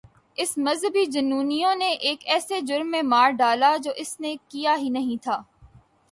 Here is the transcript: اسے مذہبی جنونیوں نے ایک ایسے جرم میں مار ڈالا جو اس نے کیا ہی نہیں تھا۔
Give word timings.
اسے 0.37 0.61
مذہبی 0.61 1.05
جنونیوں 1.05 1.73
نے 1.75 1.89
ایک 2.07 2.23
ایسے 2.25 2.59
جرم 2.61 2.89
میں 2.91 3.01
مار 3.03 3.29
ڈالا 3.31 3.75
جو 3.83 3.91
اس 3.95 4.19
نے 4.19 4.35
کیا 4.49 4.75
ہی 4.77 4.89
نہیں 4.89 5.23
تھا۔ 5.23 5.37